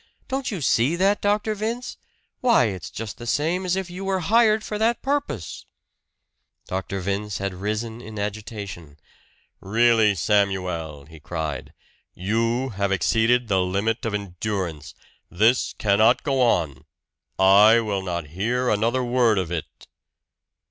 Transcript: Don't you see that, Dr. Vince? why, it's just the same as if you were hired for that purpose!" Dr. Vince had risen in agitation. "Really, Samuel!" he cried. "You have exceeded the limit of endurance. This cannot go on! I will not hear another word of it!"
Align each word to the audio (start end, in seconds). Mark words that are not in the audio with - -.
Don't 0.27 0.49
you 0.49 0.61
see 0.61 0.95
that, 0.95 1.21
Dr. 1.21 1.53
Vince? 1.53 1.95
why, 2.39 2.65
it's 2.65 2.89
just 2.89 3.19
the 3.19 3.27
same 3.27 3.65
as 3.67 3.75
if 3.75 3.91
you 3.91 4.03
were 4.03 4.21
hired 4.21 4.63
for 4.63 4.79
that 4.79 5.03
purpose!" 5.03 5.67
Dr. 6.65 6.99
Vince 7.01 7.37
had 7.37 7.53
risen 7.53 8.01
in 8.01 8.17
agitation. 8.17 8.97
"Really, 9.59 10.15
Samuel!" 10.15 11.05
he 11.05 11.19
cried. 11.19 11.71
"You 12.15 12.69
have 12.69 12.91
exceeded 12.91 13.47
the 13.47 13.61
limit 13.61 14.03
of 14.03 14.15
endurance. 14.15 14.95
This 15.29 15.75
cannot 15.77 16.23
go 16.23 16.41
on! 16.41 16.85
I 17.37 17.79
will 17.79 18.01
not 18.01 18.29
hear 18.33 18.71
another 18.71 19.03
word 19.03 19.37
of 19.37 19.51
it!" 19.51 19.85